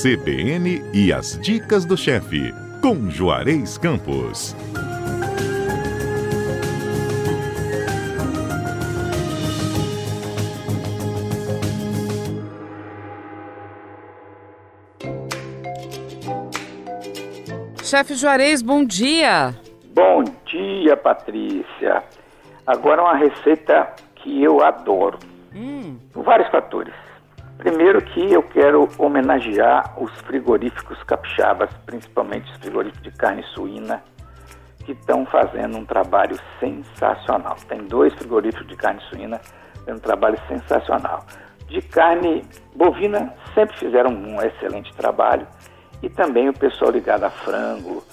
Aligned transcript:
CBN 0.00 0.80
e 0.94 1.12
as 1.12 1.36
dicas 1.40 1.84
do 1.84 1.96
chefe, 1.96 2.54
com 2.80 3.10
Juarez 3.10 3.76
Campos. 3.76 4.54
Chefe 17.82 18.14
Juarez, 18.14 18.62
bom 18.62 18.84
dia. 18.84 19.52
Bom 19.92 20.22
dia, 20.46 20.96
Patrícia. 20.96 22.04
Agora 22.64 23.02
uma 23.02 23.16
receita 23.16 23.92
que 24.14 24.44
eu 24.44 24.62
adoro. 24.62 25.18
Hum. 25.52 25.98
Por 26.12 26.22
vários 26.22 26.48
fatores. 26.50 27.07
Primeiro 27.58 28.00
que 28.00 28.32
eu 28.32 28.42
quero 28.42 28.88
homenagear 28.98 30.00
os 30.00 30.12
frigoríficos 30.20 31.02
capixabas, 31.02 31.68
principalmente 31.84 32.48
os 32.52 32.58
frigoríficos 32.58 33.02
de 33.02 33.10
carne 33.10 33.42
suína, 33.54 34.02
que 34.84 34.92
estão 34.92 35.26
fazendo 35.26 35.76
um 35.76 35.84
trabalho 35.84 36.38
sensacional. 36.60 37.56
Tem 37.68 37.84
dois 37.84 38.14
frigoríficos 38.14 38.66
de 38.68 38.76
carne 38.76 39.00
suína 39.10 39.40
fazendo 39.88 39.96
um 39.96 39.98
trabalho 39.98 40.38
sensacional. 40.46 41.26
De 41.66 41.82
carne 41.82 42.44
bovina 42.76 43.34
sempre 43.54 43.76
fizeram 43.76 44.12
um 44.12 44.40
excelente 44.40 44.94
trabalho 44.94 45.46
e 46.00 46.08
também 46.08 46.48
o 46.48 46.52
pessoal 46.52 46.92
ligado 46.92 47.24
a 47.24 47.30
frango 47.30 48.04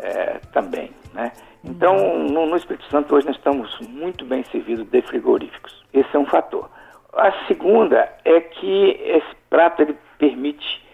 é, 0.00 0.40
também, 0.52 0.90
né? 1.14 1.32
Então, 1.64 2.18
no, 2.18 2.46
no 2.46 2.56
Espírito 2.56 2.84
Santo 2.90 3.14
hoje 3.14 3.26
nós 3.26 3.36
estamos 3.36 3.78
muito 3.88 4.24
bem 4.24 4.44
servidos 4.44 4.86
de 4.86 5.02
frigoríficos. 5.02 5.84
Esse 5.92 6.16
é 6.16 6.18
um 6.18 6.26
fator. 6.26 6.68
A 7.14 7.32
segunda 7.46 8.08
é 8.24 8.40
que 8.40 9.00
esse 9.04 9.36
prato 9.48 9.82
ele 9.82 9.96
permite 10.18 10.84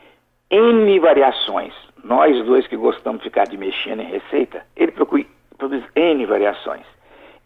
N 0.50 0.98
variações. 1.00 1.74
Nós 2.02 2.45
dois 2.45 2.66
que 2.66 2.77
gostamos 2.77 3.21
de 3.23 3.29
ficar 3.29 3.45
de 3.45 3.56
mexendo 3.56 4.01
em 4.01 4.06
receita, 4.10 4.62
ele 4.76 4.93
procura, 4.93 5.24
produz 5.56 5.82
N 5.96 6.24
variações. 6.26 6.84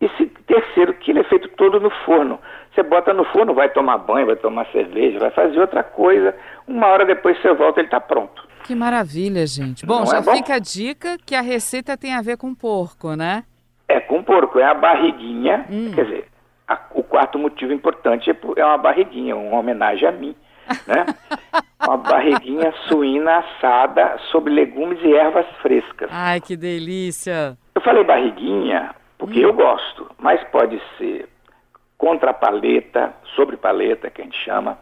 E 0.01 0.09
se, 0.11 0.27
terceiro, 0.47 0.95
que 0.95 1.11
ele 1.11 1.21
é 1.21 1.25
feito 1.25 1.49
todo 1.57 1.81
no 1.81 1.91
forno. 2.05 2.39
Você 2.73 2.83
bota 2.85 3.13
no 3.13 3.25
forno, 3.25 3.53
vai 3.53 3.69
tomar 3.69 3.99
banho, 3.99 4.27
vai 4.27 4.37
tomar 4.37 4.67
cerveja, 4.67 5.19
vai 5.19 5.31
fazer 5.31 5.59
outra 5.59 5.83
coisa. 5.83 6.35
Uma 6.69 6.87
hora 6.87 7.05
depois 7.05 7.41
você 7.41 7.53
volta, 7.53 7.81
ele 7.81 7.89
está 7.89 8.01
pronto. 8.01 8.47
Que 8.63 8.75
maravilha, 8.77 9.45
gente. 9.47 9.85
Bom, 9.85 10.01
Não 10.01 10.07
já 10.07 10.19
é 10.19 10.23
bom? 10.23 10.37
fica 10.37 10.55
a 10.55 10.59
dica 10.61 11.17
que 11.27 11.35
a 11.35 11.41
receita 11.41 11.97
tem 11.97 12.15
a 12.15 12.23
ver 12.23 12.37
com 12.37 12.55
porco, 12.55 13.17
né? 13.17 13.45
É, 13.89 13.99
com 13.99 14.23
porco. 14.23 14.61
É 14.61 14.65
a 14.65 14.75
barriguinha, 14.75 15.67
hum. 15.69 15.91
quer 15.93 16.05
dizer, 16.05 16.29
quarto 17.19 17.37
motivo 17.37 17.73
importante 17.73 18.31
é, 18.31 18.37
é 18.57 18.65
uma 18.65 18.79
barriguinha, 18.79 19.35
uma 19.35 19.59
homenagem 19.59 20.09
a 20.09 20.13
mim, 20.13 20.37
né? 20.87 21.05
uma 21.85 21.97
barriguinha 21.97 22.73
suína 22.87 23.39
assada 23.39 24.17
sobre 24.31 24.53
legumes 24.53 25.01
e 25.03 25.13
ervas 25.13 25.47
frescas. 25.61 26.09
Ai, 26.13 26.41
que 26.41 26.57
delícia! 26.57 27.59
Eu 27.75 27.81
falei 27.81 28.05
barriguinha 28.05 28.95
porque 29.19 29.41
hum. 29.41 29.49
eu 29.49 29.53
gosto, 29.53 30.09
mas 30.17 30.41
pode 30.51 30.81
ser 30.97 31.29
contra 31.97 32.33
paleta, 32.33 33.13
sobre 33.35 33.57
paleta, 33.57 34.09
que 34.11 34.21
a 34.21 34.25
gente 34.25 34.39
chama, 34.45 34.79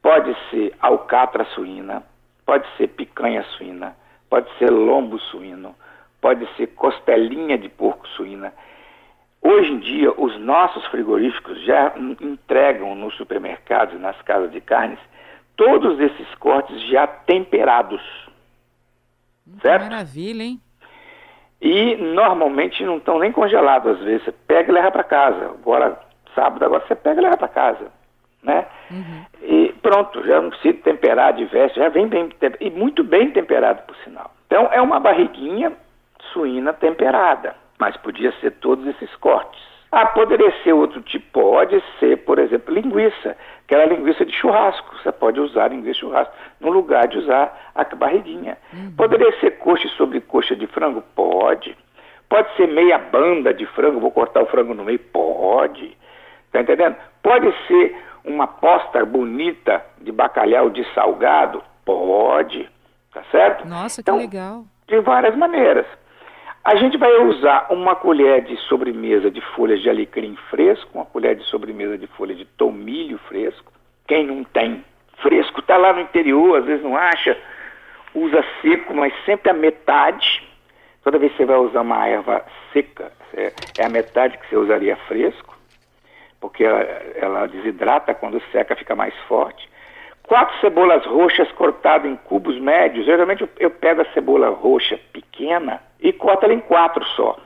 pode 0.00 0.34
ser 0.48 0.74
alcatra 0.80 1.44
suína, 1.54 2.02
pode 2.46 2.66
ser 2.78 2.88
picanha 2.88 3.44
suína, 3.58 3.94
pode 4.30 4.48
ser 4.58 4.70
lombo 4.70 5.18
suíno, 5.18 5.74
pode 6.22 6.48
ser 6.56 6.68
costelinha 6.68 7.58
de 7.58 7.68
porco 7.68 8.08
suína. 8.08 8.50
Hoje 9.42 9.72
em 9.72 9.78
dia, 9.78 10.12
os 10.20 10.38
nossos 10.38 10.84
frigoríficos 10.86 11.62
já 11.64 11.94
entregam 12.20 12.94
nos 12.94 13.14
supermercados 13.16 13.94
e 13.94 13.98
nas 13.98 14.20
casas 14.22 14.52
de 14.52 14.60
carnes 14.60 14.98
todos 15.56 15.98
esses 15.98 16.34
cortes 16.34 16.80
já 16.88 17.06
temperados. 17.06 18.02
Certo? 19.62 19.90
Maravilha, 19.90 20.42
hein? 20.42 20.60
E 21.60 21.96
normalmente 21.96 22.84
não 22.84 22.98
estão 22.98 23.18
nem 23.18 23.32
congelados 23.32 23.98
às 23.98 24.04
vezes. 24.04 24.24
Você 24.24 24.32
pega 24.46 24.70
e 24.70 24.74
leva 24.74 24.90
para 24.90 25.04
casa. 25.04 25.46
Agora, 25.46 25.98
sábado, 26.34 26.64
agora 26.64 26.84
você 26.86 26.94
pega 26.94 27.20
e 27.20 27.24
leva 27.24 27.36
para 27.36 27.48
casa. 27.48 27.92
Né? 28.42 28.66
Uhum. 28.90 29.24
E 29.42 29.74
pronto, 29.82 30.26
já 30.26 30.40
não 30.40 30.50
precisa 30.50 30.78
temperar 30.78 31.34
diverso, 31.34 31.76
já 31.76 31.88
vem 31.88 32.08
bem 32.08 32.30
e 32.58 32.70
muito 32.70 33.04
bem 33.04 33.30
temperado, 33.30 33.82
por 33.82 33.96
sinal. 33.96 34.30
Então 34.46 34.68
é 34.72 34.80
uma 34.80 34.98
barriguinha 34.98 35.72
suína 36.32 36.72
temperada 36.72 37.54
mas 37.80 37.96
podia 37.96 38.30
ser 38.40 38.52
todos 38.52 38.86
esses 38.86 39.12
cortes. 39.16 39.58
Ah, 39.90 40.06
poderia 40.06 40.52
ser 40.62 40.72
outro 40.72 41.00
tipo? 41.02 41.40
Pode 41.40 41.82
ser, 41.98 42.18
por 42.18 42.38
exemplo, 42.38 42.72
linguiça, 42.72 43.36
aquela 43.64 43.86
linguiça 43.86 44.24
de 44.24 44.32
churrasco. 44.32 44.96
Você 44.98 45.10
pode 45.10 45.40
usar 45.40 45.68
linguiça 45.68 45.94
de 45.94 46.00
churrasco 46.00 46.32
no 46.60 46.70
lugar 46.70 47.08
de 47.08 47.18
usar 47.18 47.72
a 47.74 47.82
barriguinha. 47.96 48.56
Uhum. 48.72 48.92
Poderia 48.96 49.32
ser 49.40 49.58
coxa 49.58 49.88
sobre 49.96 50.20
coxa 50.20 50.54
de 50.54 50.66
frango? 50.68 51.02
Pode. 51.16 51.76
Pode 52.28 52.54
ser 52.54 52.68
meia 52.68 52.98
banda 52.98 53.52
de 53.52 53.66
frango, 53.66 53.98
vou 53.98 54.12
cortar 54.12 54.42
o 54.42 54.46
frango 54.46 54.74
no 54.74 54.84
meio? 54.84 55.00
Pode. 55.00 55.96
Tá 56.52 56.60
entendendo? 56.60 56.94
Pode 57.20 57.52
ser 57.66 57.96
uma 58.24 58.46
posta 58.46 59.04
bonita 59.04 59.84
de 60.00 60.12
bacalhau 60.12 60.70
de 60.70 60.84
salgado? 60.94 61.60
Pode. 61.84 62.68
Tá 63.12 63.24
certo? 63.32 63.66
Nossa, 63.66 63.96
que 63.96 64.02
então, 64.02 64.18
legal. 64.18 64.64
De 64.86 65.00
várias 65.00 65.34
maneiras. 65.36 65.86
A 66.62 66.76
gente 66.76 66.98
vai 66.98 67.10
usar 67.24 67.68
uma 67.70 67.96
colher 67.96 68.42
de 68.42 68.54
sobremesa 68.68 69.30
de 69.30 69.40
folhas 69.54 69.80
de 69.80 69.88
alecrim 69.88 70.36
fresco, 70.50 70.90
uma 70.92 71.06
colher 71.06 71.34
de 71.34 71.42
sobremesa 71.44 71.96
de 71.96 72.06
folha 72.08 72.34
de 72.34 72.44
tomilho 72.44 73.18
fresco. 73.28 73.72
Quem 74.06 74.26
não 74.26 74.44
tem 74.44 74.84
fresco 75.22 75.60
está 75.60 75.78
lá 75.78 75.94
no 75.94 76.00
interior, 76.00 76.58
às 76.58 76.66
vezes 76.66 76.82
não 76.82 76.96
acha, 76.96 77.36
usa 78.14 78.44
seco, 78.60 78.94
mas 78.94 79.12
sempre 79.24 79.50
a 79.50 79.54
metade. 79.54 80.46
Toda 81.02 81.18
vez 81.18 81.32
que 81.32 81.38
você 81.38 81.46
vai 81.46 81.56
usar 81.56 81.80
uma 81.80 82.06
erva 82.06 82.44
seca, 82.74 83.10
é, 83.34 83.52
é 83.78 83.84
a 83.86 83.88
metade 83.88 84.36
que 84.36 84.46
você 84.48 84.56
usaria 84.56 84.96
fresco, 85.08 85.56
porque 86.38 86.62
ela, 86.62 86.80
ela 87.14 87.46
desidrata 87.46 88.12
quando 88.12 88.42
seca, 88.52 88.76
fica 88.76 88.94
mais 88.94 89.14
forte 89.26 89.69
quatro 90.30 90.56
cebolas 90.60 91.04
roxas 91.06 91.50
cortadas 91.50 92.08
em 92.08 92.14
cubos 92.14 92.56
médios. 92.60 93.04
Geralmente 93.04 93.42
eu, 93.42 93.48
eu 93.58 93.68
pego 93.68 94.02
a 94.02 94.12
cebola 94.12 94.48
roxa 94.48 94.96
pequena 95.12 95.82
e 96.00 96.12
corto 96.12 96.44
ela 96.44 96.54
em 96.54 96.60
quatro 96.60 97.04
só, 97.16 97.36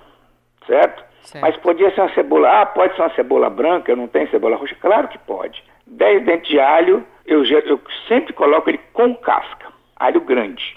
certo? 0.67 1.03
certo? 1.23 1.43
Mas 1.43 1.57
podia 1.57 1.91
ser 1.95 2.03
uma 2.03 2.13
cebola, 2.13 2.61
ah, 2.61 2.67
pode 2.67 2.95
ser 2.95 3.01
uma 3.01 3.15
cebola 3.15 3.49
branca, 3.49 3.91
eu 3.91 3.97
não 3.97 4.07
tenho 4.07 4.29
cebola 4.29 4.57
roxa? 4.57 4.77
Claro 4.79 5.09
que 5.09 5.17
pode. 5.17 5.65
Dez 5.87 6.23
dentes 6.27 6.51
de 6.51 6.61
alho, 6.61 7.03
eu, 7.25 7.43
eu 7.43 7.81
sempre 8.07 8.35
coloco 8.35 8.69
ele 8.69 8.81
com 8.93 9.17
casca, 9.17 9.73
alho 9.97 10.21
grande. 10.21 10.77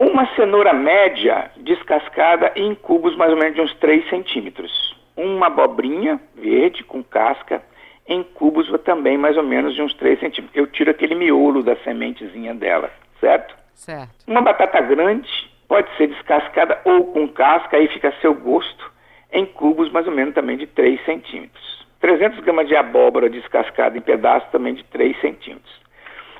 Uma 0.00 0.26
cenoura 0.34 0.72
média 0.72 1.52
descascada 1.58 2.50
em 2.56 2.74
cubos 2.74 3.16
mais 3.16 3.30
ou 3.30 3.38
menos 3.38 3.54
de 3.54 3.60
uns 3.60 3.74
3 3.74 4.08
centímetros. 4.10 4.98
Uma 5.16 5.46
abobrinha 5.46 6.20
verde 6.34 6.82
com 6.82 7.04
casca 7.04 7.62
em 8.06 8.22
cubos 8.22 8.68
também 8.82 9.16
mais 9.16 9.36
ou 9.36 9.42
menos 9.42 9.74
de 9.74 9.82
uns 9.82 9.94
3 9.94 10.18
centímetros. 10.18 10.56
Eu 10.56 10.66
tiro 10.66 10.90
aquele 10.90 11.14
miolo 11.14 11.62
da 11.62 11.76
sementezinha 11.76 12.54
dela, 12.54 12.90
certo? 13.20 13.54
Certo. 13.74 14.24
Uma 14.26 14.42
batata 14.42 14.80
grande 14.80 15.28
pode 15.68 15.88
ser 15.96 16.08
descascada 16.08 16.80
ou 16.84 17.12
com 17.12 17.28
casca, 17.28 17.76
aí 17.76 17.88
fica 17.88 18.08
a 18.08 18.20
seu 18.20 18.34
gosto, 18.34 18.92
em 19.32 19.46
cubos 19.46 19.90
mais 19.92 20.06
ou 20.06 20.12
menos 20.12 20.34
também 20.34 20.56
de 20.56 20.66
3 20.66 21.04
centímetros. 21.04 21.86
300 22.00 22.40
gramas 22.40 22.66
de 22.66 22.74
abóbora 22.74 23.28
descascada 23.28 23.96
em 23.96 24.00
pedaços 24.00 24.50
também 24.50 24.74
de 24.74 24.84
3 24.84 25.20
centímetros. 25.20 25.80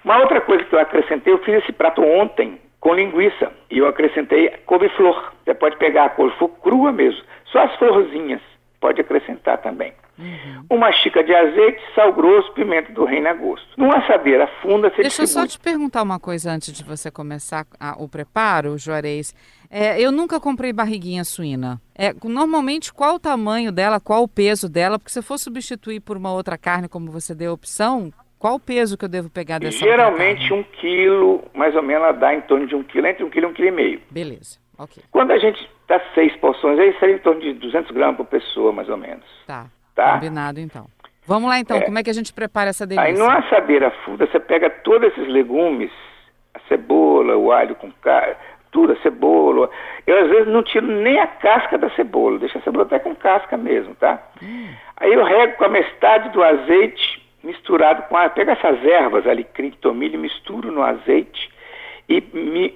Uma 0.05 0.19
outra 0.19 0.41
coisa 0.41 0.65
que 0.65 0.75
eu 0.75 0.81
acrescentei, 0.81 1.33
eu 1.33 1.39
fiz 1.39 1.63
esse 1.63 1.73
prato 1.73 2.03
ontem 2.03 2.59
com 2.81 2.95
linguiça 2.95 3.53
e 3.71 3.79
eu 3.79 3.87
acrescentei 3.87 4.49
couve-flor. 4.67 5.33
Você 5.45 5.55
pode 5.55 5.77
pegar 5.77 6.07
a 6.07 6.09
couve-flor 6.09 6.51
crua 6.63 6.91
mesmo, 6.91 7.23
só 7.45 7.61
as 7.61 7.77
florzinhas, 7.77 8.41
pode 8.81 9.01
acrescentar 9.01 9.59
também. 9.59 9.93
Uhum. 10.21 10.65
Uma 10.71 10.93
xícara 10.93 11.25
de 11.25 11.35
azeite, 11.35 11.81
sal 11.95 12.13
grosso, 12.13 12.53
pimenta 12.53 12.93
do 12.93 13.05
reino 13.05 13.29
a 13.29 13.35
gosto. 13.35 13.67
Numa 13.77 13.97
assadeira 13.97 14.47
funda, 14.61 14.91
você 14.91 15.03
Deixa 15.03 15.23
distribui... 15.23 15.23
eu 15.23 15.27
só 15.29 15.47
te 15.47 15.59
perguntar 15.59 16.03
uma 16.03 16.21
coisa 16.21 16.51
antes 16.51 16.73
de 16.73 16.85
você 16.85 17.11
começar 17.11 17.67
a, 17.79 17.93
o 18.03 18.09
preparo, 18.09 18.77
Juarez. 18.77 19.35
É, 19.71 20.01
eu 20.01 20.13
nunca 20.13 20.39
comprei 20.39 20.73
barriguinha 20.73 21.25
suína. 21.25 21.81
É, 21.95 22.13
normalmente, 22.25 22.93
qual 22.93 23.15
o 23.15 23.21
tamanho 23.21 23.73
dela, 23.73 24.01
qual 24.01 24.23
o 24.23 24.29
peso 24.29 24.69
dela? 24.69 24.99
Porque 24.99 25.13
se 25.13 25.23
for 25.23 25.39
substituir 25.39 26.01
por 26.01 26.17
uma 26.17 26.33
outra 26.33 26.59
carne, 26.59 26.89
como 26.89 27.11
você 27.11 27.35
deu 27.35 27.53
a 27.53 27.55
opção, 27.55 28.13
qual 28.39 28.55
o 28.55 28.61
peso 28.61 28.97
que 28.97 29.05
eu 29.05 29.09
devo 29.09 29.31
pegar 29.31 29.61
dessa 29.61 29.79
Geralmente 29.79 30.53
um 30.53 30.63
quilo, 30.63 31.45
mais 31.55 31.77
ou 31.77 31.83
menos, 31.83 32.03
ela 32.03 32.13
dá 32.13 32.35
em 32.35 32.41
torno 32.41 32.67
de 32.67 32.75
um 32.75 32.83
quilo, 32.83 33.07
entre 33.07 33.23
um 33.23 33.31
quilo 33.31 33.47
e 33.47 33.51
um 33.51 33.53
quilo 33.53 33.69
e 33.69 33.71
meio. 33.71 34.03
Beleza, 34.11 34.59
ok. 34.79 35.03
Quando 35.11 35.31
a 35.31 35.39
gente 35.39 35.69
dá 35.87 36.01
seis 36.15 36.35
porções, 36.37 36.79
aí 36.79 36.97
seria 36.99 37.17
em 37.17 37.19
torno 37.19 37.41
de 37.41 37.53
200 37.53 37.91
gramas 37.91 38.17
por 38.17 38.27
pessoa, 38.27 38.73
mais 38.73 38.89
ou 38.89 38.97
menos. 38.97 39.27
Tá. 39.47 39.67
Tá? 40.01 40.15
Combinado, 40.15 40.59
então. 40.59 40.87
Vamos 41.27 41.51
lá, 41.51 41.59
então. 41.59 41.77
É. 41.77 41.83
Como 41.83 41.99
é 41.99 42.03
que 42.03 42.09
a 42.09 42.15
gente 42.15 42.33
prepara 42.33 42.71
essa 42.71 42.87
delícia? 42.87 43.07
Aí, 43.07 43.19
numa 43.19 43.37
assadeira 43.39 43.91
funda, 44.03 44.27
você 44.27 44.41
pega 44.41 44.71
todos 44.71 45.13
esses 45.13 45.29
legumes, 45.29 45.93
a 46.55 46.61
cebola, 46.69 47.37
o 47.37 47.53
alho 47.53 47.75
com 47.75 47.93
carne, 47.93 48.35
tudo, 48.73 48.95
a 48.95 48.97
cebola. 49.03 49.69
Eu, 50.07 50.25
às 50.25 50.31
vezes, 50.31 50.47
não 50.49 50.63
tiro 50.63 50.87
nem 50.87 51.21
a 51.21 51.27
casca 51.27 51.77
da 51.77 51.91
cebola. 51.91 52.39
Deixa 52.39 52.59
a 52.59 52.63
cebola 52.63 52.85
até 52.85 52.99
com 52.99 53.15
casca 53.15 53.59
mesmo, 53.59 53.95
tá? 53.95 54.23
Hum. 54.43 54.69
Aí 54.97 55.13
eu 55.13 55.23
rego 55.23 55.59
com 55.59 55.65
a 55.65 55.69
metade 55.69 56.31
do 56.31 56.43
azeite 56.43 57.23
misturado 57.45 58.05
com 58.05 58.17
a... 58.17 58.31
Pega 58.31 58.53
essas 58.53 58.83
ervas, 58.83 59.27
alecrim, 59.27 59.71
tomilho, 59.71 60.19
misturo 60.19 60.73
no 60.73 60.83
azeite 60.83 61.51
e 62.09 62.23
mi, 62.33 62.75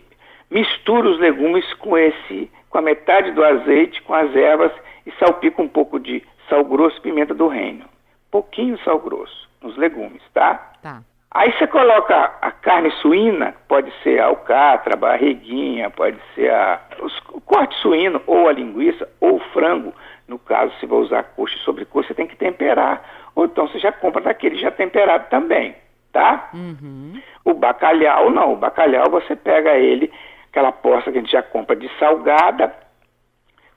misturo 0.50 1.10
os 1.10 1.18
legumes 1.18 1.72
com 1.74 1.96
esse, 1.96 2.50
com 2.68 2.78
a 2.78 2.82
metade 2.82 3.30
do 3.30 3.42
azeite, 3.42 4.02
com 4.02 4.12
as 4.12 4.34
ervas 4.36 4.72
e 5.06 5.12
salpico 5.12 5.62
um 5.62 5.68
pouco 5.68 5.98
de 5.98 6.22
sal 6.48 6.64
grosso 6.64 6.98
e 6.98 7.00
pimenta 7.00 7.34
do 7.34 7.48
reino. 7.48 7.84
Pouquinho 8.30 8.78
sal 8.84 8.98
grosso 8.98 9.48
nos 9.62 9.76
legumes, 9.76 10.22
tá? 10.32 10.72
Tá. 10.82 11.02
Aí 11.34 11.52
você 11.52 11.66
coloca 11.66 12.32
a 12.40 12.52
carne 12.52 12.92
suína, 13.02 13.54
pode 13.66 13.92
ser 14.04 14.20
a 14.20 14.26
alcatra, 14.26 14.94
a 14.94 14.96
barriguinha, 14.96 15.90
pode 15.90 16.16
ser 16.32 16.48
a, 16.52 16.80
os, 17.02 17.18
o 17.32 17.40
corte 17.40 17.74
suíno, 17.80 18.22
ou 18.24 18.48
a 18.48 18.52
linguiça, 18.52 19.08
ou 19.20 19.36
o 19.36 19.40
frango. 19.52 19.92
No 20.28 20.38
caso, 20.38 20.72
se 20.78 20.86
vai 20.86 21.00
usar 21.00 21.24
coxa 21.24 21.58
sobre 21.64 21.84
coxa, 21.86 22.08
você 22.08 22.14
tem 22.14 22.28
que 22.28 22.36
temperar. 22.36 23.02
Ou 23.34 23.46
então 23.46 23.66
você 23.66 23.80
já 23.80 23.90
compra 23.90 24.22
daquele 24.22 24.56
já 24.56 24.70
temperado 24.70 25.28
também, 25.28 25.74
tá? 26.12 26.50
Uhum. 26.54 27.20
O 27.44 27.52
bacalhau 27.52 28.30
não, 28.30 28.52
o 28.52 28.56
bacalhau 28.56 29.10
você 29.10 29.34
pega 29.34 29.76
ele, 29.76 30.12
aquela 30.50 30.70
poça 30.70 31.10
que 31.10 31.18
a 31.18 31.20
gente 31.20 31.32
já 31.32 31.42
compra 31.42 31.74
de 31.74 31.90
salgada, 31.98 32.72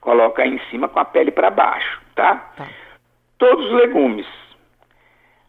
coloca 0.07 0.41
aí 0.41 0.55
em 0.55 0.59
cima 0.69 0.87
com 0.87 1.01
a 1.01 1.03
pele 1.03 1.31
para 1.31 1.49
baixo, 1.49 2.01
tá? 2.15 2.35
Tá. 2.55 2.65
Todos 3.37 3.65
os 3.65 3.73
legumes. 3.73 4.25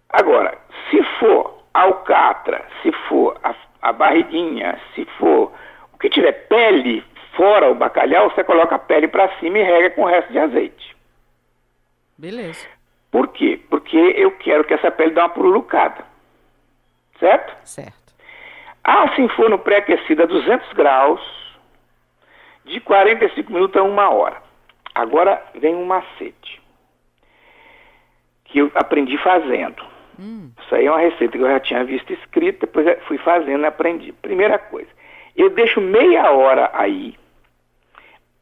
Agora, 0.08 0.58
se 0.90 1.00
for 1.20 1.62
alcatra, 1.72 2.66
se 2.82 2.90
for 3.08 3.38
a, 3.44 3.55
a 3.81 3.93
barriguinha, 3.93 4.76
se 4.96 5.05
for 5.16 5.52
o 5.93 5.99
que 5.99 6.10
tiver 6.10 6.32
pele 6.49 7.05
fora 7.37 7.70
o 7.70 7.75
bacalhau, 7.76 8.31
você 8.31 8.43
coloca 8.43 8.75
a 8.75 8.81
pele 8.81 9.06
para 9.06 9.32
cima 9.38 9.58
e 9.58 9.62
rega 9.62 9.90
com 9.90 10.02
o 10.02 10.06
resto 10.08 10.32
de 10.32 10.40
azeite. 10.40 10.96
Beleza. 12.19 12.66
Por 13.12 13.28
quê? 13.28 13.61
Porque 13.70 13.96
eu 13.96 14.32
quero 14.38 14.64
que 14.64 14.75
essa 14.75 14.90
pele 14.90 15.12
dê 15.12 15.20
uma 15.20 15.28
pururucada. 15.28 16.04
Certo? 17.20 17.56
Certo. 17.64 18.12
Ah, 18.82 19.14
se 19.14 19.28
for 19.37 19.49
no 19.49 19.61
pré-aquecido 19.61 20.25
a 20.25 20.26
200 20.26 20.72
graus, 20.72 21.20
de 22.64 22.81
45 22.81 23.52
minutos 23.52 23.81
a 23.81 23.84
uma 23.84 24.11
hora. 24.11 24.48
Agora 24.99 25.41
vem 25.55 25.77
um 25.77 25.85
macete 25.85 26.61
que 28.47 28.59
eu 28.59 28.73
aprendi 28.75 29.17
fazendo. 29.19 29.81
Hum. 30.19 30.50
Isso 30.61 30.75
aí 30.75 30.87
é 30.87 30.91
uma 30.91 30.99
receita 30.99 31.39
que 31.39 31.45
eu 31.45 31.49
já 31.49 31.61
tinha 31.61 31.85
visto 31.85 32.12
escrita, 32.12 32.67
depois 32.67 32.85
eu 32.85 32.99
fui 33.03 33.17
fazendo 33.19 33.62
e 33.62 33.67
aprendi. 33.67 34.11
Primeira 34.11 34.59
coisa, 34.59 34.89
eu 35.37 35.50
deixo 35.50 35.81
meia 35.81 36.33
hora 36.33 36.69
aí, 36.75 37.15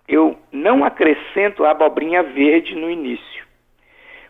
eu 0.08 0.38
não 0.50 0.82
acrescento 0.82 1.62
a 1.62 1.72
abobrinha 1.72 2.22
verde 2.22 2.74
no 2.74 2.90
início, 2.90 3.44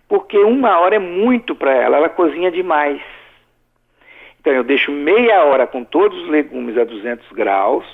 porque 0.09 0.37
uma 0.37 0.81
hora 0.81 0.97
é 0.97 0.99
muito 0.99 1.55
para 1.55 1.73
ela, 1.73 1.99
ela 1.99 2.09
cozinha 2.09 2.51
demais. 2.51 3.01
Então 4.41 4.53
eu 4.53 4.65
deixo 4.65 4.91
meia 4.91 5.45
hora 5.45 5.65
com 5.65 5.85
todos 5.85 6.21
os 6.23 6.29
legumes 6.29 6.77
a 6.77 6.83
200 6.83 7.31
graus, 7.31 7.87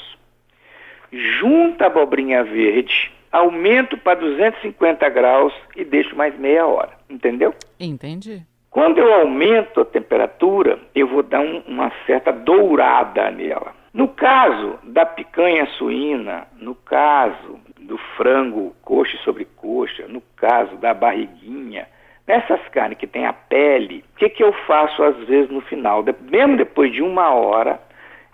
junto 1.13 1.83
a 1.83 1.89
abobrinha 1.89 2.43
verde, 2.43 3.13
aumento 3.33 3.97
para 3.97 4.21
250 4.21 5.09
graus 5.09 5.53
e 5.75 5.85
deixo 5.85 6.15
mais 6.15 6.39
meia 6.39 6.67
hora, 6.67 6.91
entendeu? 7.09 7.55
Entendi. 7.81 8.43
Quando 8.71 8.99
eu 8.99 9.13
aumento 9.15 9.81
a 9.81 9.85
temperatura, 9.85 10.79
eu 10.95 11.07
vou 11.07 11.23
dar 11.23 11.41
um, 11.41 11.63
uma 11.67 11.91
certa 12.07 12.33
dourada 12.33 13.31
nela. 13.31 13.75
No 13.93 14.09
caso 14.09 14.79
da 14.85 15.05
picanha 15.05 15.67
suína, 15.79 16.47
no 16.59 16.75
caso 16.75 17.61
do 17.79 17.99
frango 18.17 18.75
coxa 18.83 19.19
sobre 19.19 19.45
coxa, 19.45 20.07
no 20.09 20.23
caso 20.37 20.77
da 20.77 20.95
barriguinha, 20.95 21.87
nessas 22.27 22.61
carnes 22.69 22.97
que 22.97 23.07
tem 23.07 23.27
a 23.27 23.33
pele, 23.33 24.05
o 24.15 24.19
que, 24.19 24.31
que 24.31 24.43
eu 24.43 24.53
faço 24.67 25.03
às 25.03 25.17
vezes 25.27 25.51
no 25.51 25.61
final? 25.61 26.03
De, 26.03 26.15
mesmo 26.31 26.57
depois 26.57 26.91
de 26.93 27.03
uma 27.03 27.35
hora, 27.35 27.79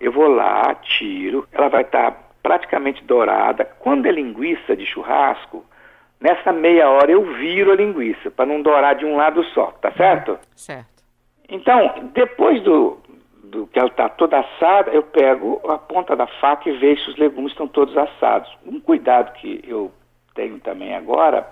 eu 0.01 0.13
vou 0.13 0.29
lá, 0.29 0.75
tiro, 0.77 1.49
ela 1.51 1.69
vai 1.69 1.83
estar 1.83 2.13
tá 2.13 2.28
praticamente 2.43 3.05
dourada. 3.05 3.65
Quando 3.79 4.07
é 4.07 4.13
linguiça 4.13 4.77
de 4.77 4.87
churrasco, 4.87 5.65
nessa 6.21 6.53
meia 6.53 6.89
hora 6.89 7.11
eu 7.11 7.23
viro 7.35 7.73
a 7.73 7.77
linguiça, 7.77 8.31
para 8.31 8.47
não 8.47 8.63
dourar 8.63 8.95
de 8.95 9.05
um 9.05 9.17
lado 9.17 9.43
só, 9.55 9.67
tá 9.81 9.91
certo? 9.93 10.39
Certo. 10.55 11.03
Então, 11.49 12.11
depois 12.13 12.63
do, 12.63 12.99
do 13.45 13.67
que 13.67 13.79
ela 13.79 13.89
está 13.89 14.09
toda 14.09 14.39
assada, 14.39 14.91
eu 14.91 15.03
pego 15.03 15.61
a 15.69 15.79
ponta 15.79 16.15
da 16.15 16.27
faca 16.27 16.69
e 16.69 16.77
vejo 16.77 17.03
se 17.05 17.11
os 17.11 17.17
legumes 17.17 17.53
estão 17.53 17.67
todos 17.67 17.97
assados. 17.97 18.51
Um 18.67 18.81
cuidado 18.81 19.33
que 19.35 19.63
eu 19.67 19.91
tenho 20.35 20.59
também 20.61 20.95
agora 20.95 21.49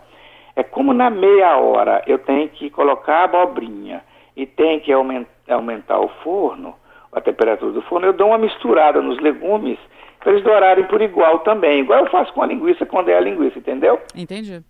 é 0.55 0.63
como 0.63 0.93
na 0.93 1.11
meia 1.11 1.57
hora 1.57 2.03
eu 2.07 2.19
tenho 2.19 2.49
que 2.49 2.71
colocar 2.71 3.21
a 3.21 3.25
abobrinha 3.25 4.03
e 4.37 4.47
tenho 4.47 4.81
que 4.81 4.93
aumentar, 4.93 5.31
aumentar 5.55 5.99
o 5.99 6.09
forno, 6.23 6.75
a 7.13 7.21
temperatura 7.21 7.73
do 7.73 7.83
forno, 7.83 8.07
eu 8.07 8.13
dou 8.13 8.29
uma 8.29 8.39
misturada 8.39 9.01
nos 9.01 9.19
legumes 9.21 9.79
para 10.27 10.33
eles 10.33 10.45
dourarem 10.45 10.85
por 10.87 11.01
igual 11.01 11.39
também. 11.39 11.83
Igual 11.83 12.01
eu 12.01 12.11
faço 12.11 12.33
com 12.33 12.43
a 12.43 12.47
linguiça 12.47 12.85
quando 12.85 13.11
é 13.11 13.17
a 13.17 13.21
linguiça, 13.21 13.61
entendeu? 13.61 14.01
Entendi. 14.13 14.61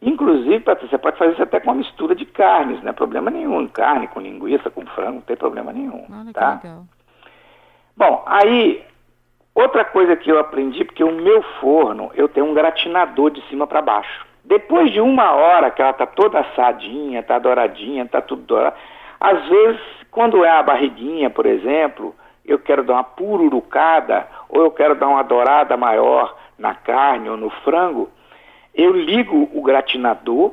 Inclusive, 0.00 0.60
Patrícia, 0.60 0.90
você 0.90 0.98
pode 0.98 1.18
fazer 1.18 1.32
isso 1.32 1.42
até 1.42 1.58
com 1.58 1.70
uma 1.70 1.78
mistura 1.78 2.14
de 2.14 2.24
carnes, 2.24 2.80
não 2.80 2.90
é 2.90 2.92
problema 2.92 3.32
nenhum. 3.32 3.66
Carne 3.66 4.06
com 4.06 4.20
linguiça, 4.20 4.70
com 4.70 4.86
frango, 4.86 5.14
não 5.14 5.20
tem 5.22 5.34
problema 5.34 5.72
nenhum. 5.72 6.06
Olha 6.08 6.32
tá? 6.32 6.58
que 6.58 6.68
legal. 6.68 6.84
Bom, 7.96 8.22
aí, 8.26 8.84
outra 9.56 9.84
coisa 9.84 10.14
que 10.14 10.30
eu 10.30 10.38
aprendi, 10.38 10.84
porque 10.84 11.02
o 11.02 11.10
meu 11.10 11.42
forno, 11.60 12.12
eu 12.14 12.28
tenho 12.28 12.46
um 12.46 12.54
gratinador 12.54 13.32
de 13.32 13.42
cima 13.48 13.66
para 13.66 13.82
baixo. 13.82 14.24
Depois 14.44 14.92
de 14.92 15.00
uma 15.00 15.32
hora 15.32 15.68
que 15.72 15.82
ela 15.82 15.90
está 15.90 16.06
toda 16.06 16.38
assadinha, 16.38 17.18
está 17.18 17.40
douradinha, 17.40 18.04
está 18.04 18.20
tudo 18.20 18.42
dourado, 18.42 18.76
às 19.18 19.48
vezes, 19.48 19.80
quando 20.12 20.44
é 20.44 20.50
a 20.50 20.62
barriguinha, 20.62 21.28
por 21.28 21.44
exemplo, 21.44 22.14
eu 22.44 22.58
quero 22.58 22.84
dar 22.84 22.94
uma 22.94 23.04
pururucada, 23.04 24.26
ou 24.48 24.62
eu 24.62 24.70
quero 24.70 24.94
dar 24.94 25.08
uma 25.08 25.22
dourada 25.22 25.76
maior 25.76 26.36
na 26.58 26.74
carne 26.74 27.28
ou 27.28 27.36
no 27.36 27.50
frango, 27.50 28.08
eu 28.74 28.92
ligo 28.92 29.48
o 29.52 29.62
gratinador. 29.62 30.52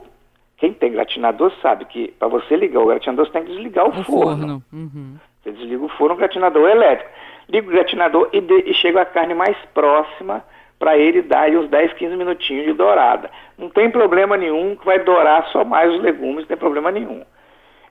Quem 0.58 0.74
tem 0.74 0.92
gratinador 0.92 1.52
sabe 1.62 1.86
que 1.86 2.10
para 2.20 2.28
você 2.28 2.56
ligar 2.56 2.82
o 2.82 2.86
gratinador, 2.86 3.26
você 3.26 3.32
tem 3.32 3.44
que 3.44 3.52
desligar 3.52 3.86
o, 3.86 3.90
O 3.90 4.04
forno. 4.04 4.38
forno. 4.38 4.64
Uhum. 4.72 5.18
Você 5.42 5.52
desliga 5.52 5.84
o 5.84 5.90
forno, 5.90 6.14
o 6.14 6.18
gratinador 6.18 6.70
é 6.70 6.72
elétrico. 6.72 7.12
Liga 7.50 7.68
o 7.68 7.72
gratinador 7.72 8.30
e, 8.32 8.40
de, 8.40 8.70
e 8.70 8.74
chega 8.76 9.02
a 9.02 9.06
carne 9.06 9.34
mais 9.34 9.58
próxima 9.74 10.44
para 10.78 10.98
ele 10.98 11.22
dar 11.22 11.42
aí 11.42 11.58
uns 11.58 11.70
10, 11.70 11.94
15 11.94 12.16
minutinhos 12.16 12.66
de 12.66 12.74
dourada. 12.74 13.30
Não 13.58 13.70
tem 13.70 13.90
problema 13.90 14.38
nenhum 14.38 14.76
que 14.76 14.86
vai 14.86 15.00
dourar 15.00 15.48
só 15.52 15.64
mais 15.64 15.92
os 15.94 16.02
legumes, 16.02 16.40
não 16.42 16.46
tem 16.46 16.58
problema 16.58 16.92
nenhum. 16.92 17.24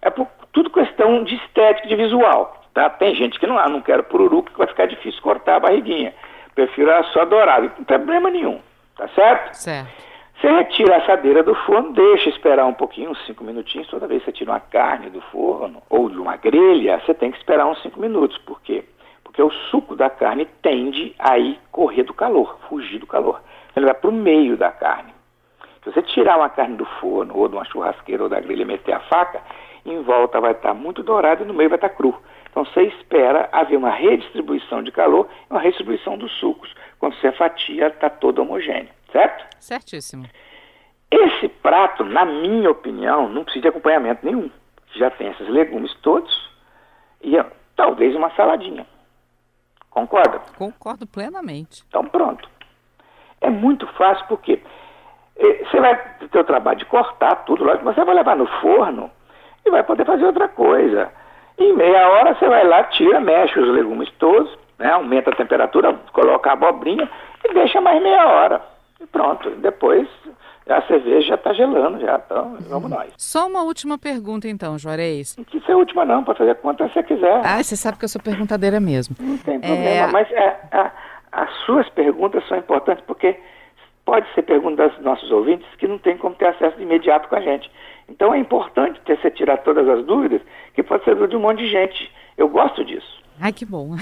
É 0.03 0.11
por, 0.11 0.26
tudo 0.53 0.70
questão 0.70 1.23
de 1.23 1.37
estética, 1.37 1.87
de 1.87 1.94
visual. 1.94 2.59
Tá? 2.75 2.88
Tem 2.90 3.14
gente 3.14 3.38
que 3.38 3.46
não, 3.46 3.58
ah, 3.58 3.69
não 3.69 3.81
quero 3.81 4.05
pururuca, 4.05 4.52
que 4.52 4.58
vai 4.58 4.67
ficar 4.67 4.87
difícil 4.87 5.20
cortar 5.22 5.56
a 5.56 5.61
barriguinha. 5.61 6.15
Prefiro 6.55 6.91
ela 6.91 7.05
só 7.05 7.24
dourada. 7.24 7.72
Não 7.79 7.84
tem 7.84 7.98
problema 7.98 8.31
nenhum, 8.31 8.60
tá 8.96 9.08
certo? 9.08 9.55
Certo. 9.55 10.10
Você 10.41 10.48
retira 10.48 10.94
a 10.94 10.98
assadeira 10.98 11.43
do 11.43 11.55
forno, 11.55 11.93
deixa 11.93 12.31
esperar 12.31 12.65
um 12.65 12.72
pouquinho, 12.72 13.10
uns 13.10 13.27
5 13.27 13.44
minutinhos. 13.44 13.89
Toda 13.89 14.06
vez 14.06 14.20
que 14.22 14.31
você 14.31 14.39
tira 14.39 14.53
uma 14.53 14.60
carne 14.60 15.10
do 15.10 15.20
forno 15.20 15.82
ou 15.91 16.08
de 16.08 16.19
uma 16.19 16.36
grelha, 16.36 16.98
você 17.00 17.12
tem 17.12 17.31
que 17.31 17.36
esperar 17.36 17.67
uns 17.67 17.81
5 17.82 18.00
minutos. 18.00 18.39
Por 18.39 18.60
quê? 18.62 18.84
Porque 19.22 19.43
o 19.43 19.50
suco 19.70 19.94
da 19.94 20.08
carne 20.08 20.46
tende 20.62 21.15
a 21.19 21.39
ir 21.39 21.60
correr 21.70 22.05
do 22.05 22.15
calor, 22.15 22.58
fugir 22.69 22.98
do 22.98 23.06
calor. 23.06 23.43
Ele 23.77 23.84
vai 23.84 23.94
para 23.94 24.08
o 24.08 24.12
meio 24.12 24.56
da 24.56 24.70
carne. 24.70 25.12
Se 25.84 25.93
você 25.93 26.03
tirar 26.03 26.39
uma 26.39 26.48
carne 26.48 26.77
do 26.77 26.84
forno, 26.84 27.36
ou 27.36 27.46
de 27.46 27.55
uma 27.55 27.65
churrasqueira, 27.65 28.22
ou 28.22 28.29
da 28.29 28.41
grelha 28.41 28.62
e 28.62 28.65
meter 28.65 28.94
a 28.94 29.00
faca, 29.00 29.43
em 29.84 30.03
volta 30.03 30.41
vai 30.41 30.53
estar 30.53 30.72
muito 30.72 31.03
dourado 31.03 31.44
e 31.44 31.46
no 31.46 31.55
meio 31.55 31.69
vai 31.69 31.77
estar 31.77 31.91
cru. 31.91 32.15
Então 32.50 32.64
você 32.64 32.82
espera 32.82 33.48
haver 33.52 33.76
uma 33.76 33.90
redistribuição 33.90 34.82
de 34.82 34.90
calor 34.90 35.28
e 35.48 35.52
uma 35.52 35.60
redistribuição 35.60 36.19
dos 36.19 36.32
sucos. 36.38 36.74
Quando 36.98 37.14
você 37.16 37.32
fatia, 37.32 37.86
está 37.86 38.10
todo 38.10 38.42
homogêneo, 38.42 38.90
certo? 39.12 39.46
Certíssimo. 39.60 40.26
Esse 41.10 41.48
prato, 41.48 42.04
na 42.04 42.24
minha 42.24 42.70
opinião, 42.70 43.28
não 43.28 43.44
precisa 43.44 43.62
de 43.62 43.69
acompanhamento 43.69 44.24
nenhum. 44.24 44.50
Já 44.94 45.10
tem 45.10 45.28
esses 45.28 45.48
legumes 45.48 45.94
todos 46.02 46.50
e 47.22 47.32
talvez 47.76 48.14
uma 48.14 48.30
saladinha. 48.34 48.86
Concorda? 49.88 50.40
Concordo 50.56 51.06
plenamente. 51.06 51.84
Então 51.88 52.04
pronto. 52.04 52.48
É 53.40 53.48
muito 53.48 53.86
fácil 53.94 54.26
porque 54.26 54.60
eh, 55.36 55.64
você 55.64 55.80
vai 55.80 55.96
ter 56.28 56.38
o 56.38 56.44
trabalho 56.44 56.78
de 56.78 56.84
cortar 56.84 57.44
tudo, 57.44 57.64
lógico, 57.64 57.84
mas 57.84 57.94
você 57.94 58.04
vai 58.04 58.14
levar 58.14 58.36
no 58.36 58.46
forno 58.60 59.10
e 59.64 59.70
vai 59.70 59.82
poder 59.82 60.04
fazer 60.04 60.24
outra 60.24 60.48
coisa. 60.48 61.10
Em 61.60 61.72
meia 61.74 62.08
hora 62.08 62.34
você 62.34 62.48
vai 62.48 62.67
lá, 62.67 62.82
tira, 62.84 63.20
mexe 63.20 63.58
os 63.60 63.69
legumes 63.74 64.08
todos, 64.19 64.50
né, 64.79 64.90
aumenta 64.90 65.31
a 65.31 65.36
temperatura, 65.36 65.94
coloca 66.12 66.48
a 66.50 66.55
abobrinha 66.55 67.08
e 67.44 67.52
deixa 67.55 67.81
mais 67.81 68.02
meia 68.02 68.26
hora. 68.26 68.62
E 69.00 69.06
pronto. 69.06 69.50
Depois 69.50 70.08
a 70.69 70.82
cerveja 70.82 71.29
já 71.29 71.34
está 71.34 71.52
gelando, 71.52 72.00
já. 72.00 72.20
Então, 72.24 72.56
vamos 72.69 72.88
nós. 72.90 73.12
Só 73.19 73.46
uma 73.46 73.62
última 73.62 73.98
pergunta 73.98 74.48
então, 74.48 74.79
Juarez. 74.79 75.36
Não 75.36 75.44
precisa 75.44 75.67
ser 75.67 75.72
a 75.72 75.76
última 75.76 76.05
não, 76.05 76.22
pode 76.24 76.38
fazer 76.38 76.55
quantas 76.56 76.93
você 76.93 77.02
quiser. 77.02 77.40
Ah, 77.44 77.62
você 77.62 77.76
sabe 77.76 77.98
que 77.98 78.05
eu 78.05 78.08
sou 78.08 78.22
perguntadeira 78.22 78.81
mesmo. 78.81 79.14
Não 79.20 79.36
tem 79.38 79.56
É. 79.56 79.58
problema. 79.58 80.12
Mas 80.12 80.31
é, 80.32 80.56
a- 80.72 80.90
as 81.32 81.50
suas 81.67 81.88
perguntas 81.90 82.46
são 82.48 82.56
importantes 82.56 83.05
porque 83.06 83.36
pode 84.06 84.26
ser 84.34 84.43
pergunta 84.43 84.88
dos 84.88 84.98
nossos 85.00 85.31
ouvintes 85.31 85.67
que 85.76 85.86
não 85.88 85.98
tem 85.98 86.17
como 86.17 86.34
ter 86.36 86.46
acesso 86.46 86.76
de 86.76 86.82
imediato 86.84 87.29
com 87.29 87.36
a 87.36 87.40
gente. 87.40 87.70
Então 88.10 88.34
é 88.34 88.38
importante 88.38 89.00
ter, 89.06 89.19
você 89.19 89.31
tirar 89.31 89.58
todas 89.58 89.88
as 89.88 90.05
dúvidas, 90.05 90.43
que 90.74 90.82
pode 90.82 91.05
ser 91.05 91.12
dúvida 91.14 91.29
de 91.29 91.36
um 91.36 91.40
monte 91.40 91.58
de 91.58 91.69
gente. 91.69 92.12
Eu 92.36 92.48
gosto 92.48 92.84
disso. 92.84 93.20
Ai, 93.40 93.52
que 93.52 93.64
bom. 93.64 93.96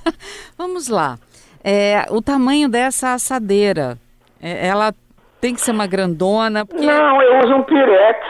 Vamos 0.56 0.88
lá. 0.88 1.16
É, 1.64 2.04
o 2.10 2.20
tamanho 2.20 2.68
dessa 2.68 3.14
assadeira, 3.14 3.96
é, 4.40 4.68
ela 4.68 4.92
tem 5.40 5.54
que 5.54 5.60
ser 5.60 5.72
uma 5.72 5.86
grandona? 5.86 6.66
Porque... 6.66 6.84
Não, 6.84 7.22
eu 7.22 7.38
uso 7.40 7.54
um 7.54 7.62
pirex. 7.62 8.20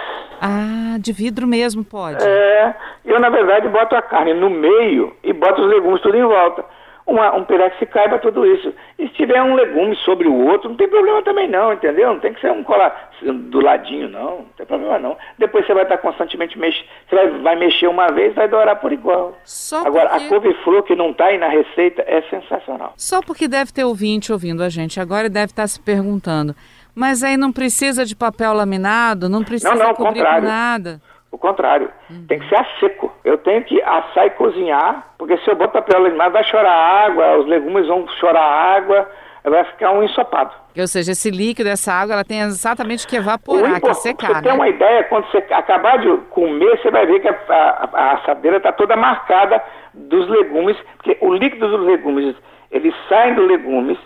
Ah, 0.40 0.96
de 0.98 1.12
vidro 1.12 1.46
mesmo 1.46 1.84
pode? 1.84 2.24
É, 2.24 2.74
eu 3.04 3.18
na 3.18 3.30
verdade 3.30 3.68
boto 3.68 3.96
a 3.96 4.02
carne 4.02 4.34
no 4.34 4.50
meio 4.50 5.16
e 5.22 5.32
boto 5.32 5.62
os 5.62 5.68
legumes 5.68 6.00
tudo 6.00 6.16
em 6.16 6.24
volta 6.24 6.64
uma, 7.06 7.34
um 7.36 7.44
pedaço 7.44 7.76
que 7.78 7.86
caiba 7.86 8.18
tudo 8.18 8.46
isso. 8.46 8.72
E 8.98 9.08
se 9.08 9.14
tiver 9.14 9.42
um 9.42 9.54
legume 9.54 9.94
sobre 9.96 10.26
o 10.26 10.34
outro, 10.34 10.70
não 10.70 10.76
tem 10.76 10.88
problema 10.88 11.22
também 11.22 11.48
não, 11.48 11.72
entendeu? 11.72 12.14
Não 12.14 12.20
tem 12.20 12.32
que 12.32 12.40
ser 12.40 12.50
um 12.50 12.64
colar 12.64 13.10
do 13.22 13.60
ladinho, 13.60 14.08
não. 14.08 14.38
Não 14.38 14.46
tem 14.56 14.66
problema 14.66 14.98
não. 14.98 15.16
Depois 15.38 15.66
você 15.66 15.74
vai 15.74 15.82
estar 15.82 15.98
constantemente 15.98 16.58
mexendo. 16.58 16.86
Você 17.08 17.14
vai, 17.14 17.30
vai 17.40 17.56
mexer 17.56 17.88
uma 17.88 18.08
vez, 18.08 18.34
vai 18.34 18.48
dourar 18.48 18.76
por 18.76 18.92
igual. 18.92 19.36
Só 19.44 19.86
Agora, 19.86 20.10
porque... 20.10 20.24
a 20.24 20.28
couve-flor 20.28 20.82
que 20.82 20.96
não 20.96 21.10
está 21.10 21.26
aí 21.26 21.38
na 21.38 21.48
receita 21.48 22.02
é 22.06 22.22
sensacional. 22.22 22.94
Só 22.96 23.20
porque 23.20 23.46
deve 23.46 23.72
ter 23.72 23.84
ouvinte 23.84 24.32
ouvindo 24.32 24.62
a 24.62 24.68
gente 24.68 24.98
agora 24.98 25.26
e 25.26 25.30
deve 25.30 25.52
estar 25.52 25.66
se 25.66 25.80
perguntando. 25.80 26.54
Mas 26.94 27.24
aí 27.24 27.36
não 27.36 27.52
precisa 27.52 28.04
de 28.04 28.14
papel 28.14 28.52
laminado, 28.52 29.28
não 29.28 29.42
precisa 29.42 29.74
não, 29.74 29.88
não, 29.88 29.94
cobrir 29.94 30.22
com 30.22 30.40
nada. 30.40 31.00
O 31.34 31.38
contrário, 31.38 31.90
tem 32.28 32.38
que 32.38 32.48
ser 32.48 32.54
a 32.54 32.64
seco. 32.78 33.12
Eu 33.24 33.36
tenho 33.38 33.64
que 33.64 33.82
assar 33.82 34.24
e 34.24 34.30
cozinhar, 34.30 35.14
porque 35.18 35.36
se 35.38 35.50
eu 35.50 35.56
botar 35.56 35.82
papel 35.82 36.00
laminado 36.04 36.32
vai 36.32 36.44
chorar 36.44 36.70
água, 36.72 37.38
os 37.38 37.46
legumes 37.48 37.88
vão 37.88 38.06
chorar 38.20 38.76
água, 38.76 39.10
vai 39.42 39.64
ficar 39.64 39.90
um 39.90 40.04
ensopado. 40.04 40.52
Ou 40.78 40.86
seja, 40.86 41.10
esse 41.10 41.32
líquido, 41.32 41.68
essa 41.68 41.92
água, 41.92 42.14
ela 42.14 42.24
tem 42.24 42.38
exatamente 42.42 43.04
que 43.04 43.16
evaporar, 43.16 43.80
que 43.80 43.94
secar, 43.94 44.28
Você 44.28 44.34
né? 44.34 44.42
tem 44.42 44.52
uma 44.52 44.68
ideia, 44.68 45.02
quando 45.04 45.28
você 45.28 45.38
acabar 45.38 45.98
de 45.98 46.16
comer, 46.30 46.80
você 46.80 46.88
vai 46.92 47.04
ver 47.04 47.18
que 47.18 47.26
a, 47.26 47.36
a, 47.48 47.88
a 47.92 48.12
assadeira 48.12 48.58
está 48.58 48.70
toda 48.70 48.94
marcada 48.94 49.60
dos 49.92 50.28
legumes, 50.28 50.76
porque 50.98 51.18
o 51.20 51.34
líquido 51.34 51.66
dos 51.66 51.84
legumes, 51.84 52.36
eles 52.70 52.94
saem 53.08 53.34
dos 53.34 53.48
legumes, 53.48 53.98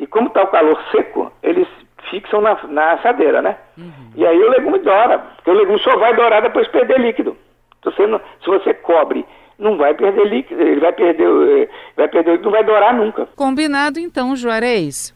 e 0.00 0.06
como 0.08 0.26
está 0.26 0.42
o 0.42 0.48
calor 0.48 0.82
seco, 0.90 1.30
eles 1.44 1.68
fixam 2.10 2.40
na, 2.40 2.58
na 2.64 2.94
assadeira, 2.94 3.40
né? 3.40 3.56
Uhum. 3.78 4.01
E 4.14 4.26
aí 4.26 4.38
o 4.38 4.50
legume 4.50 4.78
dora, 4.80 5.18
porque 5.18 5.50
o 5.50 5.54
legume 5.54 5.78
só 5.80 5.96
vai 5.96 6.14
dourar 6.14 6.42
depois 6.42 6.66
de 6.66 6.72
perder 6.72 7.00
líquido. 7.00 7.36
Se 7.82 7.90
você, 7.90 8.06
não, 8.06 8.20
se 8.42 8.46
você 8.46 8.74
cobre, 8.74 9.24
não 9.58 9.76
vai 9.76 9.94
perder 9.94 10.26
líquido, 10.26 10.60
ele 10.60 10.80
vai 10.80 10.92
perder, 10.92 11.26
eh, 11.26 11.68
vai 11.96 12.08
perder, 12.08 12.40
não 12.40 12.50
vai 12.50 12.64
dourar 12.64 12.94
nunca. 12.94 13.26
Combinado 13.36 13.98
então, 13.98 14.36
Juarez. 14.36 15.14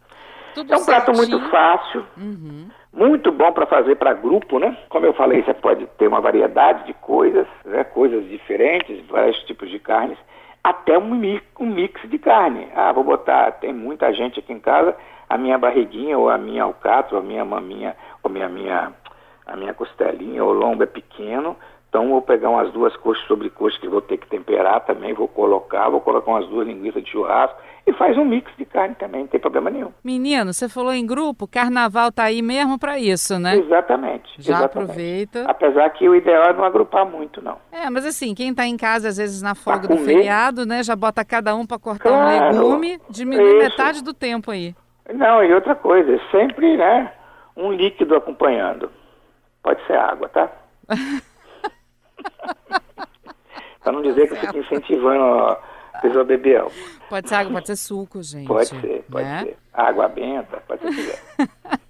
Tudo 0.55 0.73
é 0.73 0.77
um 0.77 0.81
certinho. 0.81 1.05
prato 1.05 1.17
muito 1.17 1.51
fácil, 1.51 2.05
uhum. 2.17 2.69
muito 2.93 3.31
bom 3.31 3.53
para 3.53 3.67
fazer 3.67 3.97
para 3.97 4.15
grupo, 4.15 4.59
né? 4.59 4.75
Como 4.89 5.05
eu 5.05 5.13
falei, 5.13 5.43
você 5.43 5.53
pode 5.53 5.87
ter 5.99 6.09
uma 6.09 6.21
variedade 6.21 6.87
de 6.87 6.95
coisas, 6.95 7.47
né? 7.65 7.85
coisas 7.85 8.27
diferentes, 8.29 9.05
vários 9.07 9.39
tipos 9.45 9.69
de 9.69 9.79
carnes, 9.79 10.17
até 10.65 10.99
um 10.99 11.15
mix, 11.15 11.45
um 11.61 11.67
mix 11.67 12.01
de 12.09 12.19
carne. 12.19 12.69
Ah, 12.75 12.91
vou 12.93 13.05
botar, 13.05 13.53
tem 13.53 13.73
muita 13.73 14.13
gente 14.13 14.41
aqui 14.41 14.53
em 14.53 14.59
casa, 14.59 14.97
a 15.29 15.37
minha 15.37 15.59
barriguinha 15.59 16.17
ou 16.19 16.31
a 16.31 16.39
minha 16.39 16.63
alcatra, 16.63 17.17
ou 17.17 17.23
a 17.23 17.25
minha 17.25 17.45
maminha, 17.45 17.95
ou 18.27 18.45
a 18.45 18.49
minha, 18.49 18.93
a 19.47 19.57
minha 19.57 19.75
costelinha, 19.75 20.45
ou 20.45 20.53
lombo 20.53 20.83
é 20.83 20.87
pequeno, 20.87 21.57
então 21.89 22.09
vou 22.09 22.21
pegar 22.21 22.51
umas 22.51 22.71
duas 22.73 22.95
coxas 22.97 23.25
sobre 23.27 23.49
coxas 23.49 23.81
que 23.81 23.89
vou 23.89 24.03
ter 24.03 24.19
que 24.19 24.27
temperar 24.27 24.85
também, 24.85 25.15
vou 25.15 25.29
colocar, 25.29 25.89
vou 25.89 26.01
colocar 26.01 26.31
umas 26.31 26.47
duas 26.49 26.67
linguiças 26.67 27.03
de 27.03 27.11
churrasco 27.11 27.57
e 27.87 27.93
faz 27.95 28.19
um 28.19 28.25
mix 28.25 28.51
de 28.59 28.65
carne 28.65 28.95
também, 28.97 29.23
não 29.23 29.29
tem 29.29 29.41
problema 29.41 29.71
nenhum. 29.71 29.93
Menino, 30.05 30.53
você 30.53 30.69
falou 30.69 30.93
em 30.93 31.07
grupo, 31.07 31.47
carnaval 31.47 32.11
tá 32.11 32.25
aí 32.25 32.43
mesmo 32.43 32.79
para 32.79 32.99
isso, 32.99 33.39
né? 33.39 33.57
Exatamente. 33.57 34.29
Já 34.39 34.59
exatamente. 34.59 34.91
aproveita. 34.91 35.45
Apesar 35.49 35.89
que 35.91 36.09
o 36.09 36.15
ideal 36.15 36.51
é 36.51 36.53
não 36.53 36.65
agrupar 36.65 37.07
muito, 37.07 37.41
não. 37.41 37.57
É, 37.71 37.89
mas 37.89 38.05
assim, 38.05 38.35
quem 38.35 38.53
tá 38.53 38.67
em 38.67 38.77
casa 38.77 39.09
às 39.09 39.17
vezes 39.17 39.41
na 39.41 39.55
folga 39.55 39.89
do 39.89 39.97
feriado, 39.97 40.67
né, 40.67 40.83
já 40.83 40.97
bota 40.97 41.25
cada 41.25 41.55
um 41.55 41.65
para 41.65 41.79
cortar 41.79 42.11
claro, 42.11 42.57
um 42.57 42.61
legume, 42.61 43.01
diminui 43.09 43.49
isso. 43.49 43.59
metade 43.59 44.05
do 44.05 44.13
tempo 44.13 44.51
aí. 44.51 44.75
Não, 45.15 45.43
e 45.43 45.55
outra 45.55 45.75
coisa, 45.77 46.21
sempre, 46.33 46.77
né, 46.77 47.13
um 47.57 47.73
líquido 47.73 48.15
acompanhando. 48.17 48.91
Pode 49.63 49.85
ser 49.87 49.97
água, 49.97 50.29
tá? 50.29 50.51
Para 53.83 53.93
não 53.93 54.03
dizer 54.03 54.27
que 54.27 54.35
eu 54.35 54.39
fico 54.39 54.59
incentivando 54.59 55.23
a 55.23 55.99
pessoa 56.03 56.23
a 56.23 56.25
beber 56.25 56.61
álcool. 56.61 56.75
Pode 57.09 57.29
ser 57.29 57.35
água, 57.37 57.53
pode 57.53 57.67
ser 57.69 57.77
suco, 57.77 58.23
gente. 58.23 58.49
Pode 58.49 58.67
ser, 58.69 59.05
pode 59.11 59.25
né? 59.25 59.45
ser. 59.45 59.57
Água 59.73 60.09
benta, 60.09 60.61
pode 60.67 60.93
ser. 60.93 61.19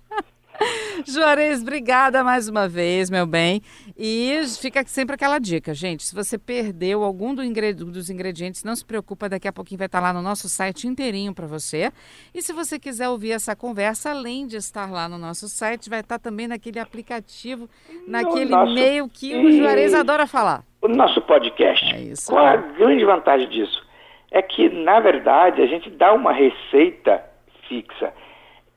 Juarez, 1.07 1.63
obrigada 1.63 2.23
mais 2.23 2.49
uma 2.49 2.69
vez, 2.69 3.11
meu 3.11 3.27
bem. 3.27 3.61
E 3.97 4.41
fica 4.61 4.85
sempre 4.87 5.15
aquela 5.15 5.39
dica, 5.39 5.75
gente. 5.75 6.03
Se 6.03 6.15
você 6.15 6.39
perdeu 6.39 7.03
algum 7.03 7.35
do 7.35 7.43
ingred... 7.43 7.75
dos 7.75 8.11
ingredientes, 8.11 8.65
não 8.65 8.75
se 8.75 8.85
preocupa, 8.85 9.29
daqui 9.29 9.49
a 9.49 9.53
pouquinho 9.53 9.79
vai 9.79 9.87
estar 9.87 10.01
lá 10.01 10.13
no 10.13 10.23
nosso 10.23 10.49
site 10.49 10.87
inteirinho 10.87 11.35
para 11.35 11.47
você. 11.47 11.91
E 12.35 12.43
se 12.43 12.53
você 12.53 12.79
quiser 12.79 13.09
ouvir 13.09 13.33
essa 13.33 13.55
conversa, 13.55 14.11
além 14.11 14.47
de 14.47 14.57
estar 14.57 14.91
lá 14.91 15.09
no 15.09 15.19
nosso 15.19 15.49
site, 15.49 15.91
vai 15.91 16.01
estar 16.01 16.19
também 16.19 16.47
naquele 16.49 16.79
aplicativo, 16.79 17.69
naquele 18.07 18.51
nosso... 18.51 18.73
e-mail 18.73 19.09
que 19.09 19.35
o 19.37 19.51
Juarez 19.53 19.95
adora 19.95 20.27
falar. 20.27 20.65
O 20.83 20.89
nosso 20.89 21.21
podcast. 21.23 21.85
É 21.95 22.01
isso. 22.01 22.31
Qual 22.31 22.45
a 22.45 22.57
grande 22.57 23.05
vantagem 23.05 23.49
disso? 23.49 23.85
É 24.31 24.43
que, 24.43 24.69
na 24.69 25.01
verdade, 25.01 25.63
a 25.63 25.67
gente 25.67 25.89
dá 25.91 26.13
uma 26.13 26.33
receita 26.33 27.25
fixa, 27.69 28.13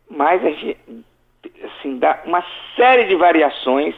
mas 0.10 0.44
a 0.44 0.50
gente 0.52 0.78
assim, 1.64 1.98
dá 1.98 2.22
uma 2.26 2.44
série 2.76 3.06
de 3.06 3.16
variações 3.16 3.96